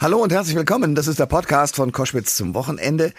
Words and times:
Hallo 0.00 0.18
und 0.18 0.32
herzlich 0.32 0.54
willkommen. 0.54 0.94
Das 0.94 1.08
ist 1.08 1.18
der 1.18 1.26
Podcast 1.26 1.74
von 1.74 1.90
Koschwitz 1.90 2.36
zum 2.36 2.54
Wochenende. 2.54 3.12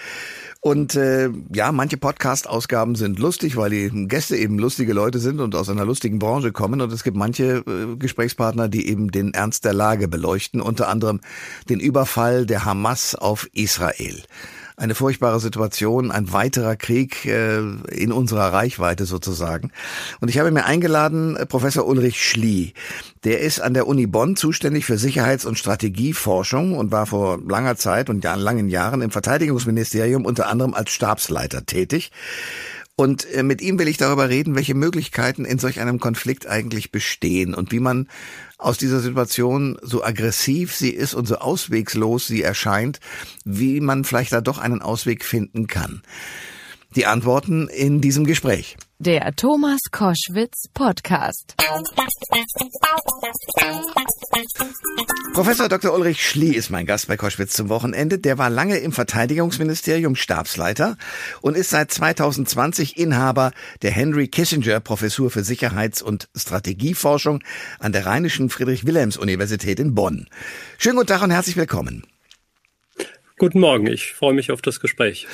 Und 0.61 0.95
äh, 0.95 1.29
ja, 1.53 1.73
manche 1.73 1.97
Podcast-Ausgaben 1.97 2.95
sind 2.95 3.19
lustig, 3.19 3.57
weil 3.57 3.69
die 3.69 4.07
Gäste 4.07 4.37
eben 4.37 4.57
lustige 4.57 4.93
Leute 4.93 5.19
sind 5.19 5.41
und 5.41 5.55
aus 5.55 5.67
einer 5.67 5.83
lustigen 5.83 6.19
Branche 6.19 6.53
kommen. 6.53 6.79
Und 6.79 6.93
es 6.93 7.03
gibt 7.03 7.17
manche 7.17 7.65
äh, 7.67 7.97
Gesprächspartner, 7.97 8.69
die 8.69 8.87
eben 8.87 9.11
den 9.11 9.33
Ernst 9.33 9.65
der 9.65 9.73
Lage 9.73 10.07
beleuchten, 10.07 10.61
unter 10.61 10.87
anderem 10.87 11.19
den 11.67 11.81
Überfall 11.81 12.45
der 12.45 12.63
Hamas 12.63 13.13
auf 13.13 13.49
Israel 13.51 14.23
eine 14.79 14.95
furchtbare 14.95 15.39
Situation, 15.39 16.09
ein 16.09 16.31
weiterer 16.31 16.75
Krieg 16.77 17.25
äh, 17.25 17.59
in 17.91 18.11
unserer 18.11 18.53
Reichweite 18.53 19.05
sozusagen. 19.05 19.71
Und 20.21 20.29
ich 20.29 20.39
habe 20.39 20.51
mir 20.51 20.65
eingeladen, 20.65 21.35
äh, 21.35 21.45
Professor 21.45 21.85
Ulrich 21.85 22.25
Schlie. 22.25 22.71
Der 23.25 23.41
ist 23.41 23.59
an 23.59 23.73
der 23.73 23.87
Uni 23.87 24.07
Bonn 24.07 24.37
zuständig 24.37 24.85
für 24.85 24.97
Sicherheits- 24.97 25.45
und 25.45 25.59
Strategieforschung 25.59 26.77
und 26.77 26.93
war 26.93 27.05
vor 27.05 27.39
langer 27.45 27.75
Zeit 27.75 28.09
und 28.09 28.23
langen 28.23 28.69
Jahren 28.69 29.01
im 29.01 29.11
Verteidigungsministerium 29.11 30.25
unter 30.25 30.47
anderem 30.47 30.73
als 30.73 30.91
Stabsleiter 30.91 31.65
tätig. 31.65 32.11
Und 32.99 33.31
äh, 33.31 33.43
mit 33.43 33.61
ihm 33.61 33.79
will 33.79 33.87
ich 33.87 33.95
darüber 33.95 34.27
reden, 34.27 34.55
welche 34.55 34.73
Möglichkeiten 34.73 35.45
in 35.45 35.57
solch 35.57 35.79
einem 35.79 36.01
Konflikt 36.01 36.47
eigentlich 36.47 36.91
bestehen 36.91 37.53
und 37.53 37.71
wie 37.71 37.79
man 37.79 38.09
aus 38.57 38.77
dieser 38.77 38.99
Situation, 38.99 39.77
so 39.81 40.03
aggressiv 40.03 40.75
sie 40.75 40.89
ist 40.89 41.13
und 41.13 41.25
so 41.25 41.37
auswegslos 41.37 42.27
sie 42.27 42.43
erscheint, 42.43 42.99
wie 43.45 43.79
man 43.79 44.03
vielleicht 44.03 44.33
da 44.33 44.41
doch 44.41 44.57
einen 44.57 44.81
Ausweg 44.81 45.23
finden 45.23 45.67
kann. 45.67 46.01
Die 46.97 47.05
Antworten 47.05 47.69
in 47.69 48.01
diesem 48.01 48.25
Gespräch. 48.25 48.75
Der 49.01 49.33
Thomas 49.33 49.79
Koschwitz 49.91 50.65
Podcast. 50.73 51.55
Professor 55.31 55.69
Dr. 55.69 55.93
Ulrich 55.93 56.21
Schlie 56.21 56.53
ist 56.53 56.69
mein 56.69 56.85
Gast 56.85 57.07
bei 57.07 57.15
Koschwitz 57.15 57.53
zum 57.53 57.69
Wochenende. 57.69 58.19
Der 58.19 58.37
war 58.37 58.49
lange 58.49 58.79
im 58.79 58.91
Verteidigungsministerium 58.91 60.17
Stabsleiter 60.17 60.97
und 61.39 61.55
ist 61.55 61.69
seit 61.69 61.93
2020 61.93 62.97
Inhaber 62.97 63.53
der 63.83 63.91
Henry 63.91 64.27
Kissinger 64.27 64.81
Professur 64.81 65.31
für 65.31 65.45
Sicherheits- 65.45 66.01
und 66.01 66.27
Strategieforschung 66.35 67.41
an 67.79 67.93
der 67.93 68.05
Rheinischen 68.05 68.49
Friedrich-Wilhelms-Universität 68.49 69.79
in 69.79 69.95
Bonn. 69.95 70.27
Schönen 70.77 70.97
guten 70.97 71.07
Tag 71.07 71.21
und 71.21 71.31
herzlich 71.31 71.55
willkommen. 71.55 72.03
Guten 73.39 73.61
Morgen, 73.61 73.87
ich 73.87 74.11
freue 74.15 74.33
mich 74.33 74.51
auf 74.51 74.61
das 74.61 74.81
Gespräch. 74.81 75.25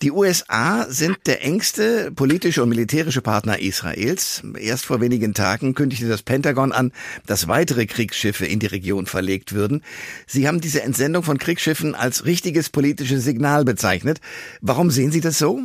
Die 0.00 0.10
USA 0.10 0.86
sind 0.88 1.18
der 1.26 1.44
engste 1.44 2.10
politische 2.10 2.62
und 2.62 2.70
militärische 2.70 3.20
Partner 3.20 3.58
Israels. 3.58 4.42
Erst 4.58 4.86
vor 4.86 5.02
wenigen 5.02 5.34
Tagen 5.34 5.74
kündigte 5.74 6.08
das 6.08 6.22
Pentagon 6.22 6.72
an, 6.72 6.90
dass 7.26 7.48
weitere 7.48 7.84
Kriegsschiffe 7.84 8.46
in 8.46 8.60
die 8.60 8.66
Region 8.66 9.04
verlegt 9.04 9.52
würden. 9.52 9.84
Sie 10.26 10.48
haben 10.48 10.62
diese 10.62 10.82
Entsendung 10.82 11.22
von 11.22 11.36
Kriegsschiffen 11.36 11.94
als 11.94 12.24
richtiges 12.24 12.70
politisches 12.70 13.24
Signal 13.24 13.66
bezeichnet. 13.66 14.22
Warum 14.62 14.90
sehen 14.90 15.12
Sie 15.12 15.20
das 15.20 15.36
so? 15.36 15.60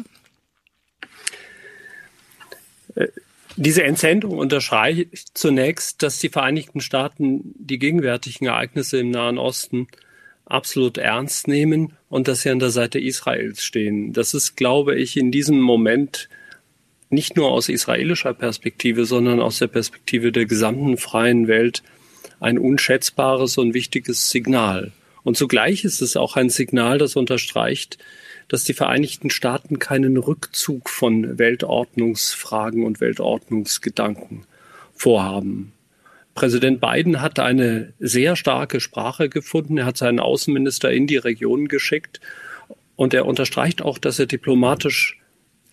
Äh, 2.96 3.08
diese 3.56 3.84
Entsendung 3.84 4.38
unterstreicht 4.38 5.30
zunächst, 5.34 6.04
dass 6.04 6.20
die 6.20 6.28
Vereinigten 6.28 6.82
Staaten 6.82 7.54
die 7.58 7.80
gegenwärtigen 7.80 8.48
Ereignisse 8.48 8.98
im 8.98 9.12
Nahen 9.12 9.38
Osten 9.38 9.88
absolut 10.46 10.98
ernst 10.98 11.48
nehmen 11.48 11.94
und 12.10 12.28
dass 12.28 12.42
sie 12.42 12.50
an 12.50 12.60
der 12.60 12.70
Seite 12.70 13.00
Israels 13.00 13.64
stehen. 13.64 14.14
Das 14.14 14.34
ist, 14.34 14.56
glaube 14.56 14.96
ich, 14.96 15.18
in 15.18 15.32
diesem 15.32 15.60
Moment 15.60 16.30
nicht 17.10 17.36
nur 17.36 17.52
aus 17.52 17.70
israelischer 17.70 18.34
Perspektive, 18.34 19.06
sondern 19.06 19.40
aus 19.42 19.60
der 19.60 19.68
Perspektive 19.68 20.32
der 20.32 20.46
gesamten 20.46 20.98
freien 20.98 21.48
Welt 21.48 21.84
ein 22.40 22.58
unschätzbares 22.58 23.58
und 23.58 23.74
wichtiges 23.74 24.30
Signal. 24.30 24.92
Und 25.24 25.38
zugleich 25.38 25.84
ist 25.84 26.02
es 26.02 26.18
auch 26.18 26.36
ein 26.36 26.50
Signal, 26.50 26.98
das 26.98 27.16
unterstreicht, 27.16 27.98
dass 28.48 28.64
die 28.64 28.74
Vereinigten 28.74 29.32
Staaten 29.32 29.80
keinen 29.80 30.18
Rückzug 30.18 30.90
von 30.90 31.40
Weltordnungsfragen 31.40 32.86
und 32.86 33.02
Weltordnungsgedanken 33.02 34.46
vorhaben. 34.94 35.74
Präsident 36.36 36.82
Biden 36.82 37.22
hat 37.22 37.40
eine 37.40 37.94
sehr 37.98 38.36
starke 38.36 38.82
Sprache 38.82 39.30
gefunden. 39.30 39.78
Er 39.78 39.86
hat 39.86 39.98
seinen 39.98 40.20
Außenminister 40.20 40.92
in 40.92 41.08
die 41.08 41.18
Region 41.18 41.70
geschickt 41.70 42.20
und 42.98 43.14
er 43.14 43.26
unterstreicht 43.26 43.82
auch, 43.82 43.98
dass 43.98 44.20
er 44.20 44.26
diplomatisch 44.26 45.18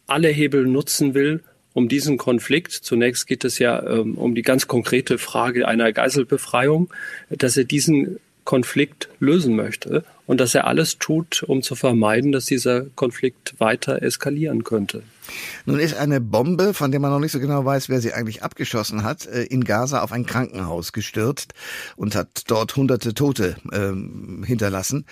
alle 0.07 0.29
Hebel 0.29 0.67
nutzen 0.67 1.15
will, 1.15 1.43
um 1.75 1.89
diesen 1.89 2.17
Konflikt, 2.17 2.73
zunächst 2.73 3.27
geht 3.27 3.45
es 3.45 3.59
ja 3.59 3.83
ähm, 3.83 4.17
um 4.17 4.35
die 4.35 4.43
ganz 4.43 4.69
konkrete 4.69 5.19
Frage 5.19 5.67
einer 5.67 5.93
Geiselbefreiung, 5.93 6.93
dass 7.31 7.57
er 7.57 7.65
diesen 7.65 8.19
Konflikt 8.45 9.09
lösen 9.21 9.57
möchte 9.57 10.05
und 10.27 10.41
dass 10.41 10.55
er 10.55 10.67
alles 10.67 10.99
tut, 10.99 11.43
um 11.43 11.63
zu 11.63 11.75
vermeiden, 11.75 12.33
dass 12.33 12.47
dieser 12.47 12.83
Konflikt 12.95 13.59
weiter 13.59 14.03
eskalieren 14.03 14.65
könnte. 14.65 15.03
Nun 15.67 15.79
ist 15.79 15.95
eine 15.95 16.21
Bombe, 16.21 16.75
von 16.75 16.91
der 16.91 17.01
man 17.01 17.11
noch 17.11 17.21
nicht 17.21 17.33
so 17.33 17.41
genau 17.41 17.65
weiß, 17.65 17.89
wer 17.89 18.01
sie 18.01 18.13
eigentlich 18.13 18.43
abgeschossen 18.43 19.03
hat, 19.03 19.27
äh, 19.27 19.45
in 19.45 19.65
Gaza 19.65 20.03
auf 20.03 20.13
ein 20.13 20.27
Krankenhaus 20.27 20.93
gestürzt 20.93 21.55
und 21.97 22.15
hat 22.15 22.43
dort 22.49 22.75
hunderte 22.77 23.15
Tote 23.15 23.57
äh, 23.71 24.47
hinterlassen. 24.47 25.07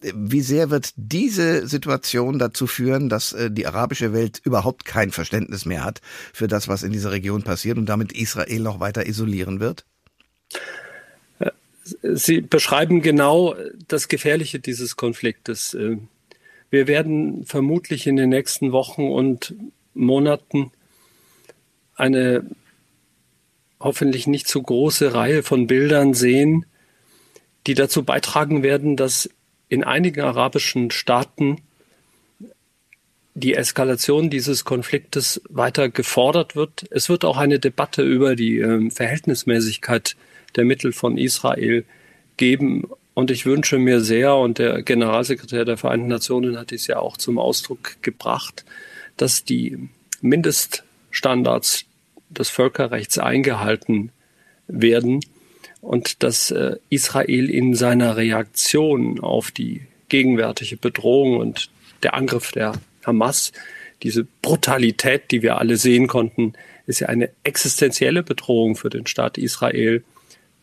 Wie 0.00 0.42
sehr 0.42 0.70
wird 0.70 0.92
diese 0.96 1.66
Situation 1.66 2.38
dazu 2.38 2.66
führen, 2.66 3.08
dass 3.08 3.32
äh, 3.32 3.50
die 3.50 3.66
arabische 3.66 4.12
Welt 4.12 4.40
überhaupt 4.44 4.84
kein 4.84 5.10
Verständnis 5.10 5.64
mehr 5.64 5.84
hat 5.84 6.00
für 6.32 6.48
das, 6.48 6.68
was 6.68 6.82
in 6.82 6.92
dieser 6.92 7.12
Region 7.12 7.42
passiert 7.42 7.78
und 7.78 7.86
damit 7.86 8.12
Israel 8.12 8.60
noch 8.60 8.80
weiter 8.80 9.06
isolieren 9.06 9.60
wird? 9.60 9.84
Sie 12.02 12.40
beschreiben 12.40 13.00
genau 13.00 13.54
das 13.86 14.08
Gefährliche 14.08 14.58
dieses 14.58 14.96
Konfliktes. 14.96 15.74
Äh, 15.74 15.98
wir 16.70 16.86
werden 16.86 17.44
vermutlich 17.44 18.06
in 18.06 18.16
den 18.16 18.30
nächsten 18.30 18.72
Wochen 18.72 19.08
und 19.08 19.54
Monaten 19.94 20.72
eine 21.94 22.44
hoffentlich 23.78 24.26
nicht 24.26 24.48
zu 24.48 24.62
große 24.62 25.14
Reihe 25.14 25.42
von 25.42 25.66
Bildern 25.66 26.12
sehen, 26.12 26.66
die 27.66 27.74
dazu 27.74 28.04
beitragen 28.04 28.62
werden, 28.62 28.96
dass 28.96 29.30
in 29.68 29.84
einigen 29.84 30.20
arabischen 30.20 30.90
Staaten 30.90 31.60
die 33.34 33.54
Eskalation 33.54 34.30
dieses 34.30 34.64
Konfliktes 34.64 35.42
weiter 35.50 35.90
gefordert 35.90 36.56
wird. 36.56 36.86
Es 36.90 37.08
wird 37.08 37.24
auch 37.24 37.36
eine 37.36 37.58
Debatte 37.58 38.02
über 38.02 38.34
die 38.34 38.58
äh, 38.58 38.90
Verhältnismäßigkeit 38.90 40.16
der 40.56 40.64
Mittel 40.64 40.92
von 40.92 41.18
Israel 41.18 41.84
geben. 42.36 42.84
Und 43.14 43.30
ich 43.30 43.46
wünsche 43.46 43.78
mir 43.78 44.00
sehr, 44.00 44.36
und 44.36 44.58
der 44.58 44.82
Generalsekretär 44.82 45.64
der 45.64 45.76
Vereinten 45.76 46.08
Nationen 46.08 46.58
hat 46.58 46.70
dies 46.70 46.86
ja 46.86 46.98
auch 46.98 47.16
zum 47.16 47.38
Ausdruck 47.38 48.02
gebracht, 48.02 48.64
dass 49.16 49.44
die 49.44 49.78
Mindeststandards 50.20 51.84
des 52.28 52.50
Völkerrechts 52.50 53.18
eingehalten 53.18 54.10
werden 54.66 55.20
und 55.80 56.22
dass 56.22 56.50
äh, 56.50 56.76
Israel 56.90 57.48
in 57.48 57.74
seiner 57.74 58.16
Reaktion 58.16 59.20
auf 59.20 59.50
die 59.50 59.82
gegenwärtige 60.08 60.76
Bedrohung 60.76 61.36
und 61.36 61.70
der 62.02 62.14
Angriff 62.14 62.52
der 62.52 62.72
Hamas, 63.04 63.52
diese 64.02 64.26
Brutalität, 64.42 65.30
die 65.30 65.42
wir 65.42 65.58
alle 65.58 65.76
sehen 65.76 66.06
konnten, 66.06 66.52
ist 66.86 67.00
ja 67.00 67.08
eine 67.08 67.30
existenzielle 67.44 68.22
Bedrohung 68.22 68.76
für 68.76 68.90
den 68.90 69.06
Staat 69.06 69.38
Israel 69.38 70.04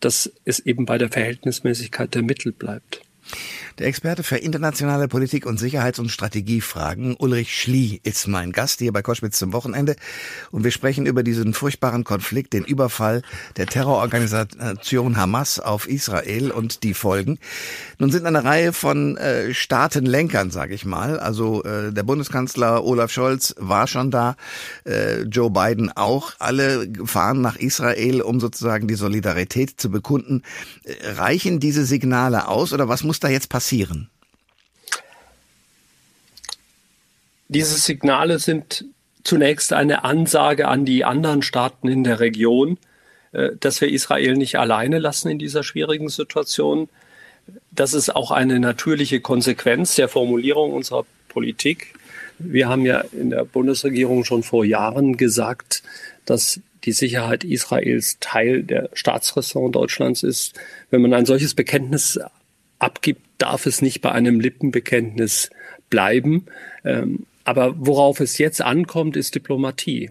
dass 0.00 0.32
es 0.44 0.60
eben 0.60 0.86
bei 0.86 0.98
der 0.98 1.10
Verhältnismäßigkeit 1.10 2.14
der 2.14 2.22
Mittel 2.22 2.52
bleibt. 2.52 3.03
Der 3.78 3.88
Experte 3.88 4.22
für 4.22 4.36
internationale 4.36 5.08
Politik 5.08 5.46
und 5.46 5.58
Sicherheits- 5.58 5.98
und 5.98 6.08
Strategiefragen, 6.08 7.16
Ulrich 7.18 7.54
Schlie, 7.56 7.98
ist 8.04 8.28
mein 8.28 8.52
Gast 8.52 8.78
hier 8.78 8.92
bei 8.92 9.02
Koschwitz 9.02 9.38
zum 9.38 9.52
Wochenende. 9.52 9.96
Und 10.52 10.62
wir 10.62 10.70
sprechen 10.70 11.06
über 11.06 11.24
diesen 11.24 11.54
furchtbaren 11.54 12.04
Konflikt, 12.04 12.52
den 12.52 12.64
Überfall 12.64 13.22
der 13.56 13.66
Terrororganisation 13.66 15.16
Hamas 15.16 15.58
auf 15.58 15.88
Israel 15.88 16.52
und 16.52 16.84
die 16.84 16.94
Folgen. 16.94 17.38
Nun 17.98 18.12
sind 18.12 18.26
eine 18.26 18.44
Reihe 18.44 18.72
von 18.72 19.16
äh, 19.16 19.52
Staatenlenkern, 19.52 20.52
sage 20.52 20.74
ich 20.74 20.84
mal. 20.84 21.18
Also 21.18 21.64
äh, 21.64 21.92
der 21.92 22.04
Bundeskanzler 22.04 22.84
Olaf 22.84 23.10
Scholz 23.10 23.54
war 23.58 23.88
schon 23.88 24.12
da, 24.12 24.36
äh, 24.84 25.22
Joe 25.22 25.50
Biden 25.50 25.90
auch. 25.90 26.34
Alle 26.38 26.88
fahren 27.04 27.40
nach 27.40 27.56
Israel, 27.56 28.20
um 28.22 28.38
sozusagen 28.38 28.86
die 28.86 28.94
Solidarität 28.94 29.80
zu 29.80 29.90
bekunden. 29.90 30.42
Äh, 30.84 31.10
reichen 31.12 31.58
diese 31.58 31.84
Signale 31.84 32.46
aus 32.46 32.72
oder 32.72 32.88
was 32.88 33.02
muss 33.02 33.13
da 33.20 33.28
jetzt 33.28 33.48
passieren? 33.48 33.64
passieren? 33.74 34.10
Diese 37.48 37.76
Signale 37.76 38.38
sind 38.38 38.84
zunächst 39.22 39.72
eine 39.72 40.04
Ansage 40.04 40.66
an 40.68 40.84
die 40.84 41.04
anderen 41.04 41.42
Staaten 41.42 41.88
in 41.88 42.04
der 42.04 42.20
Region, 42.20 42.78
äh, 43.32 43.50
dass 43.60 43.80
wir 43.80 43.88
Israel 43.88 44.34
nicht 44.34 44.58
alleine 44.58 44.98
lassen 44.98 45.28
in 45.28 45.38
dieser 45.38 45.62
schwierigen 45.62 46.08
Situation. 46.08 46.88
Das 47.70 47.94
ist 47.94 48.14
auch 48.14 48.30
eine 48.30 48.58
natürliche 48.58 49.20
Konsequenz 49.20 49.94
der 49.94 50.08
Formulierung 50.08 50.72
unserer 50.72 51.06
Politik. 51.28 51.94
Wir 52.38 52.68
haben 52.68 52.84
ja 52.84 53.00
in 53.12 53.30
der 53.30 53.44
Bundesregierung 53.44 54.24
schon 54.24 54.42
vor 54.42 54.64
Jahren 54.64 55.16
gesagt, 55.16 55.82
dass 56.24 56.60
die 56.84 56.92
Sicherheit 56.92 57.44
Israels 57.44 58.16
Teil 58.20 58.62
der 58.62 58.90
Staatsräson 58.94 59.72
Deutschlands 59.72 60.22
ist. 60.22 60.54
Wenn 60.90 61.02
man 61.02 61.14
ein 61.14 61.26
solches 61.26 61.54
Bekenntnis 61.54 62.18
abgibt, 62.84 63.22
darf 63.38 63.66
es 63.66 63.82
nicht 63.82 64.00
bei 64.00 64.12
einem 64.12 64.40
Lippenbekenntnis 64.40 65.50
bleiben. 65.90 66.46
Ähm, 66.84 67.26
aber 67.44 67.74
worauf 67.78 68.20
es 68.20 68.38
jetzt 68.38 68.62
ankommt, 68.62 69.16
ist 69.16 69.34
Diplomatie. 69.34 70.10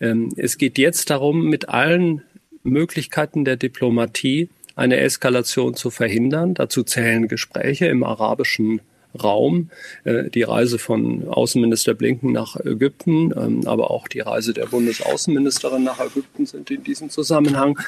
Ähm, 0.00 0.32
es 0.36 0.56
geht 0.56 0.78
jetzt 0.78 1.10
darum, 1.10 1.48
mit 1.48 1.68
allen 1.68 2.22
Möglichkeiten 2.62 3.44
der 3.44 3.56
Diplomatie 3.56 4.48
eine 4.74 4.98
Eskalation 4.98 5.74
zu 5.74 5.90
verhindern. 5.90 6.54
Dazu 6.54 6.82
zählen 6.82 7.28
Gespräche 7.28 7.86
im 7.86 8.04
arabischen 8.04 8.80
Raum, 9.20 9.70
äh, 10.04 10.30
die 10.30 10.42
Reise 10.42 10.78
von 10.78 11.28
Außenminister 11.28 11.94
Blinken 11.94 12.32
nach 12.32 12.56
Ägypten, 12.56 13.32
ähm, 13.36 13.66
aber 13.66 13.90
auch 13.90 14.08
die 14.08 14.20
Reise 14.20 14.54
der 14.54 14.66
Bundesaußenministerin 14.66 15.84
nach 15.84 16.00
Ägypten 16.00 16.46
sind 16.46 16.70
in 16.70 16.82
diesem 16.82 17.10
Zusammenhang 17.10 17.78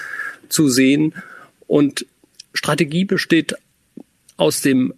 zu 0.48 0.68
sehen. 0.68 1.14
Und 1.66 2.06
Strategie 2.52 3.04
besteht 3.04 3.54
aus 4.36 4.60
dem 4.60 4.94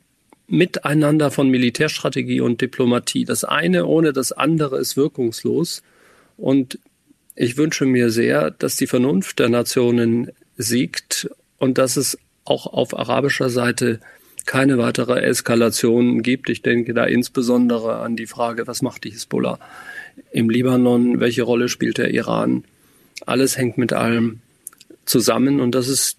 Miteinander 0.49 1.31
von 1.31 1.49
Militärstrategie 1.49 2.41
und 2.41 2.61
Diplomatie. 2.61 3.25
Das 3.25 3.45
eine 3.45 3.87
ohne 3.87 4.13
das 4.13 4.33
andere 4.33 4.79
ist 4.79 4.97
wirkungslos. 4.97 5.83
Und 6.37 6.79
ich 7.35 7.57
wünsche 7.57 7.85
mir 7.85 8.11
sehr, 8.11 8.51
dass 8.51 8.77
die 8.77 8.87
Vernunft 8.87 9.39
der 9.39 9.49
Nationen 9.49 10.31
siegt 10.57 11.29
und 11.59 11.79
dass 11.79 11.97
es 11.97 12.19
auch 12.45 12.67
auf 12.67 12.97
arabischer 12.97 13.51
Seite 13.51 14.01
keine 14.47 14.79
weitere 14.79 15.21
Eskalation 15.21 16.23
gibt. 16.23 16.49
Ich 16.49 16.63
denke 16.63 16.95
da 16.95 17.05
insbesondere 17.05 17.99
an 17.99 18.15
die 18.15 18.29
Frage, 18.29 18.67
was 18.67 18.81
macht 18.81 19.05
die 19.05 19.11
Hisbollah 19.11 19.59
im 20.31 20.49
Libanon, 20.49 21.21
welche 21.21 21.43
Rolle 21.43 21.69
spielt 21.69 21.99
der 21.99 22.11
Iran. 22.15 22.65
Alles 23.27 23.59
hängt 23.59 23.77
mit 23.77 23.93
allem 23.93 24.41
zusammen 25.05 25.61
und 25.61 25.75
das 25.75 25.89
ist 25.89 26.19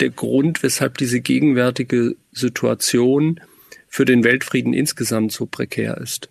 der 0.00 0.10
Grund, 0.10 0.62
weshalb 0.62 0.98
diese 0.98 1.20
gegenwärtige 1.20 2.16
Situation 2.32 3.40
für 3.88 4.04
den 4.04 4.24
Weltfrieden 4.24 4.72
insgesamt 4.72 5.32
so 5.32 5.46
prekär 5.46 5.98
ist. 5.98 6.28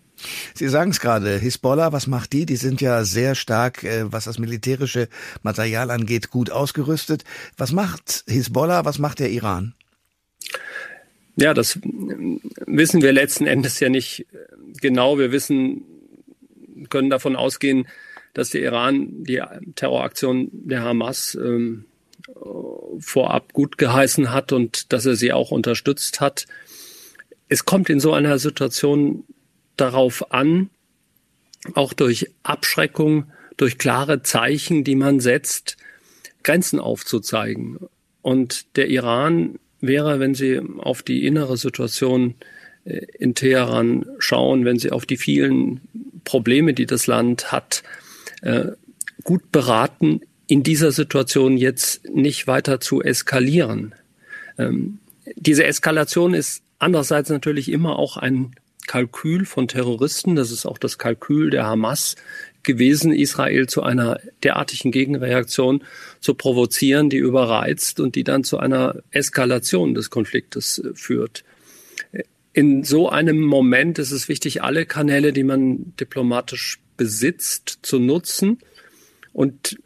Sie 0.54 0.68
sagen 0.68 0.90
es 0.90 1.00
gerade, 1.00 1.38
Hisbollah, 1.38 1.92
was 1.92 2.06
macht 2.06 2.32
die? 2.32 2.44
Die 2.44 2.56
sind 2.56 2.80
ja 2.80 3.04
sehr 3.04 3.34
stark, 3.34 3.84
äh, 3.84 4.12
was 4.12 4.24
das 4.24 4.38
militärische 4.38 5.08
Material 5.42 5.90
angeht, 5.90 6.30
gut 6.30 6.50
ausgerüstet. 6.50 7.24
Was 7.56 7.72
macht 7.72 8.24
Hisbollah, 8.26 8.84
was 8.84 8.98
macht 8.98 9.20
der 9.20 9.30
Iran? 9.30 9.74
Ja, 11.36 11.54
das 11.54 11.78
wissen 12.66 13.02
wir 13.02 13.12
letzten 13.12 13.46
Endes 13.46 13.80
ja 13.80 13.88
nicht 13.88 14.26
genau. 14.80 15.18
Wir 15.18 15.32
wissen, 15.32 15.84
können 16.90 17.08
davon 17.08 17.36
ausgehen, 17.36 17.88
dass 18.34 18.50
der 18.50 18.62
Iran 18.62 19.24
die 19.24 19.42
Terroraktion 19.74 20.50
der 20.52 20.82
Hamas 20.82 21.34
ähm, 21.40 21.86
vorab 22.98 23.52
gut 23.52 23.78
geheißen 23.78 24.32
hat 24.32 24.52
und 24.52 24.92
dass 24.92 25.06
er 25.06 25.16
sie 25.16 25.32
auch 25.32 25.50
unterstützt 25.50 26.20
hat. 26.20 26.46
Es 27.48 27.64
kommt 27.64 27.90
in 27.90 28.00
so 28.00 28.12
einer 28.12 28.38
Situation 28.38 29.24
darauf 29.76 30.32
an, 30.32 30.70
auch 31.74 31.92
durch 31.92 32.30
Abschreckung, 32.42 33.32
durch 33.56 33.78
klare 33.78 34.22
Zeichen, 34.22 34.84
die 34.84 34.94
man 34.94 35.20
setzt, 35.20 35.76
Grenzen 36.42 36.78
aufzuzeigen. 36.78 37.78
Und 38.22 38.76
der 38.76 38.88
Iran 38.88 39.58
wäre, 39.80 40.20
wenn 40.20 40.34
Sie 40.34 40.60
auf 40.78 41.02
die 41.02 41.26
innere 41.26 41.56
Situation 41.56 42.34
äh, 42.84 43.06
in 43.18 43.34
Teheran 43.34 44.06
schauen, 44.18 44.64
wenn 44.64 44.78
Sie 44.78 44.90
auf 44.90 45.06
die 45.06 45.16
vielen 45.16 45.80
Probleme, 46.24 46.74
die 46.74 46.86
das 46.86 47.06
Land 47.06 47.52
hat, 47.52 47.82
äh, 48.42 48.68
gut 49.24 49.52
beraten, 49.52 50.20
in 50.50 50.64
dieser 50.64 50.90
Situation 50.90 51.56
jetzt 51.56 52.08
nicht 52.08 52.48
weiter 52.48 52.80
zu 52.80 53.00
eskalieren. 53.02 53.94
Ähm, 54.58 54.98
diese 55.36 55.64
Eskalation 55.64 56.34
ist 56.34 56.64
andererseits 56.80 57.30
natürlich 57.30 57.70
immer 57.70 58.00
auch 58.00 58.16
ein 58.16 58.56
Kalkül 58.88 59.44
von 59.44 59.68
Terroristen. 59.68 60.34
Das 60.34 60.50
ist 60.50 60.66
auch 60.66 60.78
das 60.78 60.98
Kalkül 60.98 61.50
der 61.50 61.66
Hamas 61.66 62.16
gewesen, 62.64 63.12
Israel 63.12 63.68
zu 63.68 63.84
einer 63.84 64.18
derartigen 64.42 64.90
Gegenreaktion 64.90 65.84
zu 66.18 66.34
provozieren, 66.34 67.10
die 67.10 67.18
überreizt 67.18 68.00
und 68.00 68.16
die 68.16 68.24
dann 68.24 68.42
zu 68.42 68.58
einer 68.58 68.96
Eskalation 69.12 69.94
des 69.94 70.10
Konfliktes 70.10 70.80
äh, 70.80 70.94
führt. 70.94 71.44
In 72.52 72.82
so 72.82 73.08
einem 73.08 73.40
Moment 73.40 74.00
ist 74.00 74.10
es 74.10 74.28
wichtig, 74.28 74.64
alle 74.64 74.84
Kanäle, 74.84 75.32
die 75.32 75.44
man 75.44 75.94
diplomatisch 76.00 76.80
besitzt, 76.96 77.78
zu 77.82 78.00
nutzen 78.00 78.58
und 79.32 79.78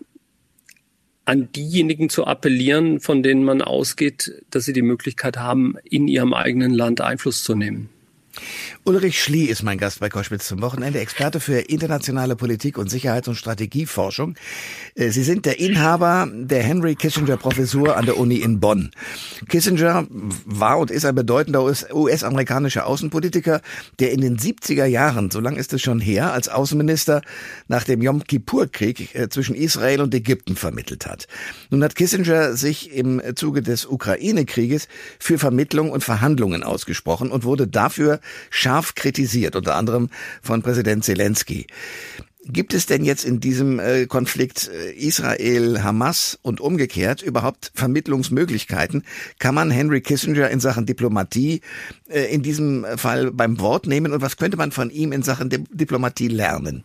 an 1.24 1.50
diejenigen 1.52 2.08
zu 2.08 2.26
appellieren, 2.26 3.00
von 3.00 3.22
denen 3.22 3.44
man 3.44 3.62
ausgeht, 3.62 4.44
dass 4.50 4.64
sie 4.64 4.72
die 4.72 4.82
Möglichkeit 4.82 5.38
haben, 5.38 5.76
in 5.84 6.08
ihrem 6.08 6.34
eigenen 6.34 6.72
Land 6.72 7.00
Einfluss 7.00 7.42
zu 7.42 7.54
nehmen. 7.54 7.88
Ulrich 8.86 9.22
Schlie 9.22 9.46
ist 9.46 9.62
mein 9.62 9.78
Gast 9.78 10.00
bei 10.00 10.10
Koschwitz 10.10 10.46
zum 10.46 10.60
Wochenende, 10.60 11.00
Experte 11.00 11.40
für 11.40 11.58
internationale 11.58 12.36
Politik 12.36 12.76
und 12.76 12.90
Sicherheits- 12.90 13.28
und 13.28 13.36
Strategieforschung. 13.36 14.34
Äh, 14.94 15.08
Sie 15.08 15.22
sind 15.22 15.46
der 15.46 15.58
Inhaber 15.58 16.28
der 16.30 16.62
Henry 16.62 16.94
Kissinger 16.94 17.38
Professur 17.38 17.96
an 17.96 18.04
der 18.04 18.18
Uni 18.18 18.36
in 18.36 18.60
Bonn. 18.60 18.90
Kissinger 19.48 20.06
war 20.10 20.78
und 20.78 20.90
ist 20.90 21.06
ein 21.06 21.14
bedeutender 21.14 21.64
US-amerikanischer 21.64 22.86
Außenpolitiker, 22.86 23.62
der 24.00 24.12
in 24.12 24.20
den 24.20 24.36
70er 24.36 24.84
Jahren, 24.84 25.30
so 25.30 25.40
lange 25.40 25.58
ist 25.58 25.72
es 25.72 25.80
schon 25.80 25.98
her, 25.98 26.34
als 26.34 26.50
Außenminister 26.50 27.22
nach 27.68 27.84
dem 27.84 28.02
Yom 28.02 28.24
Kippur-Krieg 28.24 29.14
äh, 29.14 29.30
zwischen 29.30 29.54
Israel 29.54 30.02
und 30.02 30.14
Ägypten 30.14 30.56
vermittelt 30.56 31.06
hat. 31.06 31.26
Nun 31.70 31.82
hat 31.82 31.94
Kissinger 31.94 32.52
sich 32.52 32.92
im 32.92 33.22
Zuge 33.34 33.62
des 33.62 33.86
Ukraine-Krieges 33.86 34.88
für 35.18 35.38
Vermittlung 35.38 35.90
und 35.90 36.04
Verhandlungen 36.04 36.62
ausgesprochen 36.62 37.30
und 37.30 37.44
wurde 37.44 37.66
dafür 37.66 38.20
kritisiert, 38.94 39.56
unter 39.56 39.76
anderem 39.76 40.10
von 40.42 40.62
Präsident 40.62 41.04
Zelensky. 41.04 41.66
Gibt 42.46 42.74
es 42.74 42.84
denn 42.84 43.04
jetzt 43.04 43.24
in 43.24 43.40
diesem 43.40 43.78
äh, 43.78 44.06
Konflikt 44.06 44.68
äh, 44.68 44.92
Israel-Hamas 44.92 46.38
und 46.42 46.60
umgekehrt 46.60 47.22
überhaupt 47.22 47.72
Vermittlungsmöglichkeiten? 47.74 49.04
Kann 49.38 49.54
man 49.54 49.70
Henry 49.70 50.02
Kissinger 50.02 50.50
in 50.50 50.60
Sachen 50.60 50.84
Diplomatie 50.84 51.62
äh, 52.08 52.24
in 52.34 52.42
diesem 52.42 52.84
Fall 52.96 53.30
beim 53.30 53.60
Wort 53.60 53.86
nehmen 53.86 54.12
und 54.12 54.20
was 54.20 54.36
könnte 54.36 54.58
man 54.58 54.72
von 54.72 54.90
ihm 54.90 55.12
in 55.12 55.22
Sachen 55.22 55.48
Diplomatie 55.48 56.28
lernen? 56.28 56.84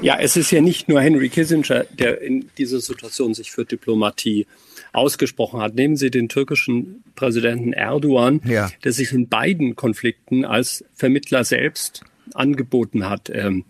Ja, 0.00 0.16
es 0.20 0.36
ist 0.36 0.52
ja 0.52 0.60
nicht 0.60 0.88
nur 0.88 1.00
Henry 1.00 1.28
Kissinger, 1.28 1.84
der 1.98 2.20
in 2.20 2.48
dieser 2.56 2.80
Situation 2.80 3.34
sich 3.34 3.50
für 3.50 3.64
Diplomatie 3.64 4.46
ausgesprochen 4.92 5.60
hat. 5.60 5.74
Nehmen 5.74 5.96
Sie 5.96 6.10
den 6.10 6.28
türkischen 6.28 7.02
Präsidenten 7.16 7.72
Erdogan, 7.72 8.40
ja. 8.44 8.70
der 8.84 8.92
sich 8.92 9.12
in 9.12 9.28
beiden 9.28 9.74
Konflikten 9.74 10.44
als 10.44 10.84
Vermittler 10.94 11.44
selbst 11.44 12.04
angeboten 12.34 13.08
hat. 13.08 13.28
Ähm, 13.30 13.64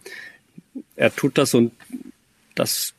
er 0.96 1.14
tut 1.14 1.38
das 1.38 1.54
und 1.54 1.72
das, 2.54 2.94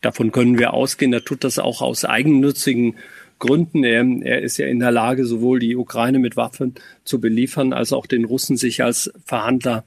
davon 0.00 0.32
können 0.32 0.58
wir 0.58 0.74
ausgehen, 0.74 1.12
er 1.12 1.24
tut 1.24 1.44
das 1.44 1.58
auch 1.58 1.82
aus 1.82 2.04
eigennützigen 2.04 2.96
Gründen. 3.38 3.84
Er, 3.84 4.04
er 4.22 4.42
ist 4.42 4.56
ja 4.56 4.66
in 4.66 4.80
der 4.80 4.90
Lage, 4.90 5.24
sowohl 5.24 5.60
die 5.60 5.76
Ukraine 5.76 6.18
mit 6.18 6.36
Waffen 6.36 6.74
zu 7.04 7.20
beliefern, 7.20 7.72
als 7.72 7.92
auch 7.92 8.06
den 8.06 8.24
Russen 8.24 8.56
sich 8.56 8.82
als 8.82 9.12
Verhandler 9.24 9.84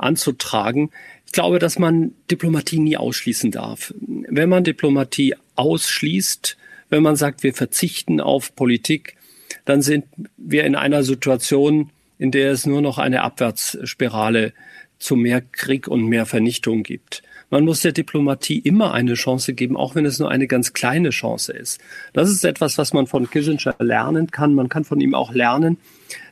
anzutragen. 0.00 0.90
Ich 1.26 1.32
glaube, 1.32 1.58
dass 1.58 1.78
man 1.78 2.12
Diplomatie 2.30 2.78
nie 2.78 2.96
ausschließen 2.96 3.50
darf. 3.50 3.94
Wenn 4.00 4.48
man 4.48 4.64
Diplomatie 4.64 5.34
ausschließt, 5.56 6.56
wenn 6.88 7.02
man 7.02 7.16
sagt, 7.16 7.42
wir 7.42 7.54
verzichten 7.54 8.20
auf 8.20 8.56
Politik, 8.56 9.16
dann 9.64 9.82
sind 9.82 10.06
wir 10.36 10.64
in 10.64 10.74
einer 10.74 11.04
Situation, 11.04 11.90
in 12.18 12.30
der 12.30 12.50
es 12.50 12.66
nur 12.66 12.82
noch 12.82 12.98
eine 12.98 13.22
Abwärtsspirale 13.22 14.52
zu 14.98 15.16
mehr 15.16 15.40
Krieg 15.40 15.88
und 15.88 16.04
mehr 16.04 16.26
Vernichtung 16.26 16.82
gibt. 16.82 17.22
Man 17.48 17.64
muss 17.64 17.80
der 17.80 17.92
Diplomatie 17.92 18.58
immer 18.58 18.92
eine 18.92 19.14
Chance 19.14 19.54
geben, 19.54 19.76
auch 19.76 19.96
wenn 19.96 20.06
es 20.06 20.20
nur 20.20 20.30
eine 20.30 20.46
ganz 20.46 20.72
kleine 20.72 21.10
Chance 21.10 21.52
ist. 21.52 21.80
Das 22.12 22.30
ist 22.30 22.44
etwas, 22.44 22.78
was 22.78 22.92
man 22.92 23.08
von 23.08 23.28
Kissinger 23.28 23.74
lernen 23.80 24.30
kann. 24.30 24.54
Man 24.54 24.68
kann 24.68 24.84
von 24.84 25.00
ihm 25.00 25.14
auch 25.14 25.32
lernen, 25.32 25.78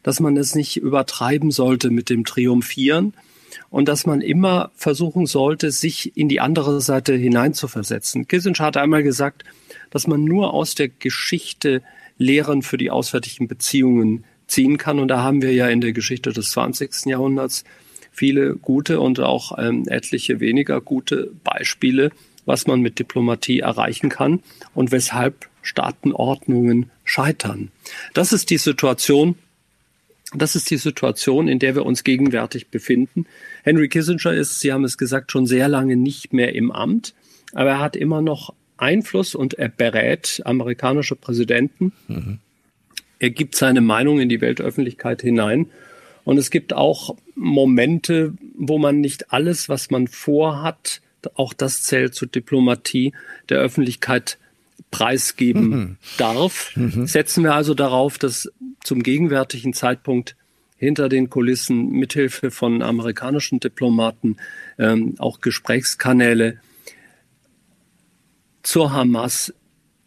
dass 0.05 0.21
man 0.21 0.37
es 0.37 0.55
nicht 0.55 0.77
übertreiben 0.77 1.51
sollte 1.51 1.91
mit 1.91 2.09
dem 2.09 2.25
Triumphieren 2.25 3.15
und 3.71 3.89
dass 3.89 4.07
man 4.07 4.21
immer 4.21 4.71
versuchen 4.75 5.27
sollte, 5.27 5.71
sich 5.71 6.17
in 6.17 6.29
die 6.29 6.41
andere 6.41 6.81
Seite 6.81 7.15
hineinzuversetzen. 7.15 8.29
Kissinger 8.29 8.59
hat 8.59 8.77
einmal 8.77 9.03
gesagt, 9.03 9.45
dass 9.91 10.07
man 10.07 10.25
nur 10.25 10.55
aus 10.55 10.75
der 10.75 10.89
Geschichte 10.89 11.83
Lehren 12.19 12.63
für 12.63 12.77
die 12.77 12.91
auswärtigen 12.91 13.49
Beziehungen 13.49 14.25
ziehen 14.47 14.79
kann. 14.79 14.99
Und 14.99 15.09
da 15.09 15.23
haben 15.23 15.43
wir 15.43 15.53
ja 15.53 15.69
in 15.69 15.81
der 15.81 15.93
Geschichte 15.93 16.33
des 16.33 16.51
20. 16.51 17.07
Jahrhunderts 17.07 17.65
viele 18.11 18.57
gute 18.57 19.01
und 19.01 19.21
auch 19.21 19.57
ähm, 19.59 19.85
etliche 19.87 20.41
weniger 20.41 20.81
gute 20.81 21.31
Beispiele, 21.45 22.11
was 22.47 22.67
man 22.67 22.81
mit 22.81 22.99
Diplomatie 22.99 23.61
erreichen 23.61 24.09
kann 24.09 24.41
und 24.75 24.91
weshalb 24.91 25.49
Staatenordnungen 25.63 26.91
scheitern. 27.05 27.71
Das 28.15 28.33
ist 28.33 28.51
die 28.51 28.59
Situation, 28.59 29.37
das 30.35 30.57
ist 30.57 30.71
die 30.71 30.77
Situation, 30.77 31.49
in 31.49 31.59
der 31.59 31.75
wir 31.75 31.87
uns 31.87 32.05
gegenwärtig 32.05 32.69
befinden. 32.69 33.27
Henry 33.63 33.89
Kissinger 33.89 34.33
ist, 34.33 34.61
Sie 34.61 34.73
haben 34.73 34.85
es 34.85 34.99
gesagt, 34.99 35.33
schon 35.33 35.47
sehr 35.47 35.69
lange 35.69 35.97
nicht 35.97 36.33
mehr 36.33 36.55
im 36.55 36.71
Amt, 36.71 37.15
aber 37.55 37.71
er 37.71 37.81
hat 37.81 37.97
immer 37.97 38.21
noch 38.21 38.53
Einfluss 38.77 39.35
und 39.35 39.55
er 39.55 39.69
berät 39.69 40.43
amerikanische 40.45 41.17
Präsidenten. 41.17 41.93
Mhm. 42.09 42.39
Er 43.19 43.31
gibt 43.31 43.57
seine 43.57 43.81
Meinung 43.81 44.21
in 44.21 44.29
die 44.29 44.41
Weltöffentlichkeit 44.41 45.23
hinein. 45.23 45.67
Und 46.25 46.39
es 46.39 46.51
gibt 46.51 46.75
auch 46.75 47.17
Momente, 47.35 48.35
wo 48.55 48.79
man 48.79 49.01
nicht 49.01 49.33
alles, 49.33 49.69
was 49.69 49.91
man 49.91 50.07
vorhat, 50.09 51.01
auch 51.35 51.53
das 51.53 51.83
zählt 51.83 52.15
zur 52.15 52.29
Diplomatie 52.29 53.13
der 53.49 53.59
Öffentlichkeit 53.59 54.39
preisgeben 54.91 55.69
mhm. 55.69 55.97
darf. 56.19 56.77
Mhm. 56.77 57.07
Setzen 57.07 57.45
wir 57.45 57.55
also 57.55 57.75
darauf, 57.75 58.19
dass 58.19 58.53
zum 58.83 59.03
gegenwärtigen 59.03 59.73
Zeitpunkt 59.73 60.37
hinter 60.77 61.09
den 61.09 61.29
Kulissen 61.29 61.91
mithilfe 61.91 62.51
von 62.51 62.83
amerikanischen 62.83 63.61
Diplomaten 63.61 64.37
ähm, 64.79 65.17
auch 65.19 65.41
Gesprächskanäle 65.41 66.61
zur 68.63 68.93
Hamas, 68.93 69.53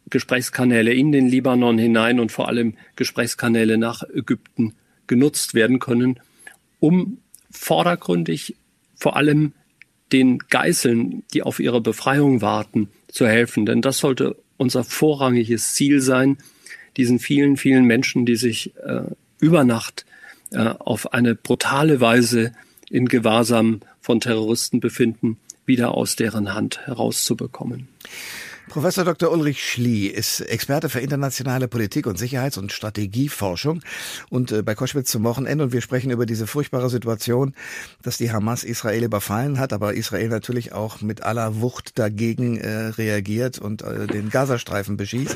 Gesprächskanäle 0.10 0.94
in 0.94 1.12
den 1.12 1.28
Libanon 1.28 1.78
hinein 1.78 2.20
und 2.20 2.32
vor 2.32 2.48
allem 2.48 2.76
Gesprächskanäle 2.96 3.78
nach 3.78 4.04
Ägypten 4.04 4.74
genutzt 5.08 5.54
werden 5.54 5.80
können, 5.80 6.20
um 6.80 7.18
vordergründig 7.50 8.56
vor 8.96 9.18
allem 9.18 9.54
den 10.12 10.40
Geißeln, 10.40 11.24
die 11.34 11.44
auf 11.44 11.60
ihre 11.60 11.82
Befreiung 11.82 12.42
warten, 12.42 12.90
zu 13.08 13.28
helfen. 13.28 13.66
Denn 13.66 13.82
das 13.82 13.98
sollte 13.98 14.36
unser 14.58 14.84
vorrangiges 14.84 15.74
Ziel 15.74 16.02
sein, 16.02 16.38
diesen 16.98 17.20
vielen, 17.20 17.58
vielen 17.58 17.86
Menschen, 17.86 18.26
die 18.26 18.36
sich 18.36 18.76
äh, 18.78 19.04
über 19.40 19.64
Nacht 19.64 20.06
äh, 20.52 20.60
auf 20.80 21.14
eine 21.14 21.36
brutale 21.36 22.02
Weise 22.02 22.54
in 22.90 23.08
Gewahrsam 23.08 23.82
von 24.02 24.20
Terroristen 24.20 24.80
befinden, 24.80 25.38
wieder 25.66 25.96
aus 25.96 26.16
deren 26.16 26.54
Hand 26.54 26.86
herauszubekommen. 26.86 27.88
Professor 28.72 29.04
Dr. 29.04 29.30
Ulrich 29.34 29.62
Schlie 29.70 30.08
ist 30.08 30.40
Experte 30.40 30.88
für 30.88 31.02
internationale 31.02 31.68
Politik 31.68 32.08
und 32.08 32.18
Sicherheits- 32.18 32.58
und 32.58 32.72
Strategieforschung 32.72 33.82
und 34.30 34.54
äh, 34.54 34.62
bei 34.62 34.76
Koschwitz 34.76 35.12
zum 35.12 35.26
Wochenende 35.26 35.66
und 35.66 35.74
wir 35.74 35.82
sprechen 35.82 36.10
über 36.10 36.26
diese 36.26 36.48
furchtbare 36.48 36.90
Situation, 36.90 37.54
dass 38.02 38.16
die 38.16 38.32
Hamas 38.32 38.64
Israel 38.64 39.04
überfallen 39.04 39.60
hat, 39.60 39.74
aber 39.74 39.94
Israel 39.94 40.30
natürlich 40.30 40.72
auch 40.72 41.02
mit 41.02 41.22
aller 41.22 41.60
Wucht 41.60 42.00
dagegen 42.00 42.60
äh, 42.60 42.70
reagiert 42.70 43.60
und 43.60 43.82
äh, 43.82 44.08
den 44.08 44.30
Gazastreifen 44.30 44.96
beschießt. 44.96 45.36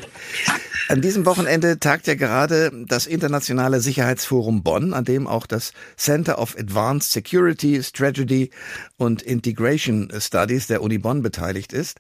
An 0.87 1.01
diesem 1.01 1.25
Wochenende 1.25 1.79
tagt 1.79 2.07
ja 2.07 2.13
gerade 2.13 2.71
das 2.87 3.05
Internationale 3.05 3.81
Sicherheitsforum 3.81 4.63
Bonn, 4.63 4.93
an 4.93 5.03
dem 5.03 5.27
auch 5.27 5.47
das 5.47 5.73
Center 5.97 6.39
of 6.39 6.55
Advanced 6.57 7.11
Security, 7.11 7.83
Strategy 7.83 8.51
und 8.95 9.23
Integration 9.23 10.09
Studies 10.19 10.67
der 10.67 10.81
Uni 10.81 10.99
Bonn 10.99 11.21
beteiligt 11.21 11.73
ist. 11.73 11.97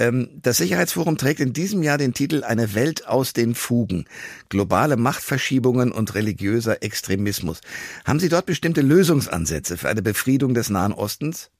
Ähm, 0.00 0.30
das 0.42 0.56
Sicherheitsforum 0.56 1.18
trägt 1.18 1.38
in 1.40 1.52
diesem 1.52 1.82
Jahr 1.82 1.98
den 1.98 2.14
Titel 2.14 2.42
Eine 2.42 2.74
Welt 2.74 3.06
aus 3.06 3.34
den 3.34 3.54
Fugen. 3.54 4.06
Globale 4.48 4.96
Machtverschiebungen 4.96 5.92
und 5.92 6.14
religiöser 6.14 6.82
Extremismus. 6.82 7.60
Haben 8.06 8.18
Sie 8.18 8.30
dort 8.30 8.46
bestimmte 8.46 8.80
Lösungsansätze 8.80 9.76
für 9.76 9.90
eine 9.90 10.02
Befriedung 10.02 10.54
des 10.54 10.70
Nahen 10.70 10.94
Ostens? 10.94 11.50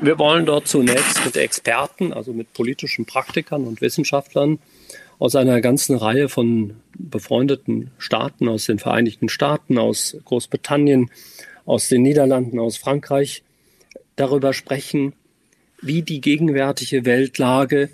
Wir 0.00 0.18
wollen 0.18 0.46
dort 0.46 0.66
zunächst 0.66 1.24
mit 1.24 1.36
Experten, 1.36 2.12
also 2.12 2.32
mit 2.32 2.52
politischen 2.54 3.04
Praktikern 3.04 3.64
und 3.64 3.82
Wissenschaftlern 3.82 4.58
aus 5.18 5.36
einer 5.36 5.60
ganzen 5.60 5.96
Reihe 5.96 6.28
von 6.28 6.76
befreundeten 6.96 7.90
Staaten, 7.98 8.48
aus 8.48 8.66
den 8.66 8.78
Vereinigten 8.78 9.28
Staaten, 9.28 9.76
aus 9.78 10.16
Großbritannien, 10.24 11.10
aus 11.66 11.88
den 11.88 12.02
Niederlanden, 12.02 12.58
aus 12.58 12.76
Frankreich, 12.76 13.42
darüber 14.16 14.52
sprechen, 14.52 15.14
wie 15.84 16.02
die 16.02 16.20
gegenwärtige 16.20 17.04
Weltlage 17.04 17.90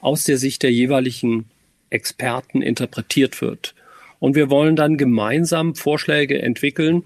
aus 0.00 0.24
der 0.24 0.38
Sicht 0.38 0.62
der 0.62 0.72
jeweiligen 0.72 1.46
Experten 1.90 2.62
interpretiert 2.62 3.40
wird. 3.40 3.74
Und 4.18 4.34
wir 4.34 4.50
wollen 4.50 4.76
dann 4.76 4.96
gemeinsam 4.96 5.74
Vorschläge 5.74 6.40
entwickeln, 6.40 7.02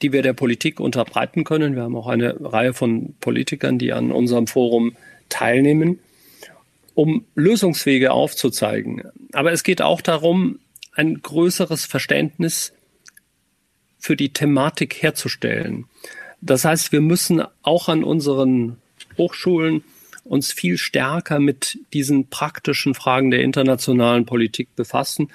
die 0.00 0.12
wir 0.12 0.22
der 0.22 0.32
Politik 0.32 0.80
unterbreiten 0.80 1.44
können. 1.44 1.74
Wir 1.74 1.82
haben 1.82 1.96
auch 1.96 2.06
eine 2.06 2.36
Reihe 2.40 2.72
von 2.72 3.14
Politikern, 3.20 3.78
die 3.78 3.92
an 3.92 4.12
unserem 4.12 4.46
Forum 4.46 4.96
teilnehmen, 5.28 5.98
um 6.94 7.24
Lösungswege 7.34 8.12
aufzuzeigen. 8.12 9.02
Aber 9.32 9.52
es 9.52 9.64
geht 9.64 9.82
auch 9.82 10.00
darum, 10.00 10.60
ein 10.94 11.20
größeres 11.20 11.84
Verständnis 11.84 12.72
für 13.98 14.16
die 14.16 14.32
Thematik 14.32 15.02
herzustellen. 15.02 15.86
Das 16.40 16.64
heißt, 16.64 16.92
wir 16.92 17.00
müssen 17.00 17.42
auch 17.62 17.88
an 17.88 18.04
unseren 18.04 18.76
Hochschulen 19.18 19.84
uns 20.24 20.52
viel 20.52 20.78
stärker 20.78 21.38
mit 21.38 21.78
diesen 21.92 22.28
praktischen 22.28 22.94
Fragen 22.94 23.30
der 23.30 23.42
internationalen 23.42 24.24
Politik 24.24 24.74
befassen. 24.74 25.28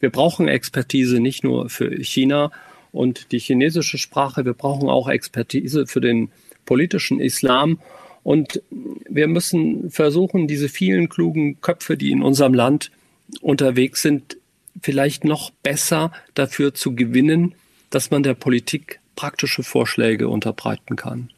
Wir 0.00 0.10
brauchen 0.10 0.48
Expertise 0.48 1.20
nicht 1.20 1.44
nur 1.44 1.68
für 1.68 1.90
China 2.02 2.50
und 2.90 3.32
die 3.32 3.38
chinesische 3.38 3.98
Sprache, 3.98 4.44
wir 4.44 4.54
brauchen 4.54 4.88
auch 4.88 5.08
Expertise 5.08 5.86
für 5.86 6.00
den 6.00 6.30
politischen 6.64 7.20
Islam. 7.20 7.78
Und 8.22 8.62
wir 8.70 9.28
müssen 9.28 9.90
versuchen, 9.90 10.46
diese 10.46 10.68
vielen 10.68 11.08
klugen 11.08 11.60
Köpfe, 11.60 11.96
die 11.96 12.10
in 12.10 12.22
unserem 12.22 12.54
Land 12.54 12.90
unterwegs 13.40 14.02
sind, 14.02 14.36
vielleicht 14.82 15.24
noch 15.24 15.50
besser 15.62 16.12
dafür 16.34 16.74
zu 16.74 16.94
gewinnen, 16.94 17.54
dass 17.90 18.10
man 18.10 18.22
der 18.22 18.34
Politik 18.34 19.00
praktische 19.16 19.62
Vorschläge 19.62 20.28
unterbreiten 20.28 20.96
kann. 20.96 21.30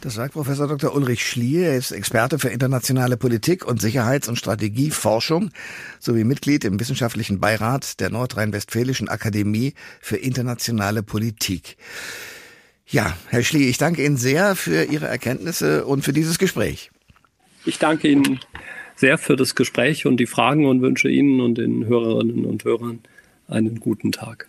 Das 0.00 0.14
sagt 0.14 0.34
Professor 0.34 0.68
Dr. 0.68 0.94
Ulrich 0.94 1.26
Schlier. 1.26 1.68
Er 1.68 1.76
ist 1.76 1.90
Experte 1.90 2.38
für 2.38 2.50
internationale 2.50 3.16
Politik 3.16 3.66
und 3.66 3.80
Sicherheits- 3.80 4.28
und 4.28 4.36
Strategieforschung 4.36 5.50
sowie 5.98 6.24
Mitglied 6.24 6.64
im 6.64 6.78
wissenschaftlichen 6.78 7.40
Beirat 7.40 8.00
der 8.00 8.10
Nordrhein-Westfälischen 8.10 9.08
Akademie 9.08 9.72
für 10.00 10.16
internationale 10.16 11.02
Politik. 11.02 11.78
Ja, 12.86 13.16
Herr 13.28 13.42
Schlie, 13.42 13.68
ich 13.68 13.78
danke 13.78 14.04
Ihnen 14.04 14.18
sehr 14.18 14.56
für 14.56 14.84
Ihre 14.84 15.06
Erkenntnisse 15.06 15.86
und 15.86 16.04
für 16.04 16.12
dieses 16.12 16.38
Gespräch. 16.38 16.90
Ich 17.64 17.78
danke 17.78 18.08
Ihnen 18.08 18.40
sehr 18.96 19.16
für 19.16 19.36
das 19.36 19.54
Gespräch 19.54 20.04
und 20.04 20.18
die 20.18 20.26
Fragen 20.26 20.66
und 20.66 20.82
wünsche 20.82 21.08
Ihnen 21.08 21.40
und 21.40 21.56
den 21.56 21.86
Hörerinnen 21.86 22.44
und 22.44 22.64
Hörern 22.64 22.98
einen 23.48 23.80
guten 23.80 24.12
Tag. 24.12 24.48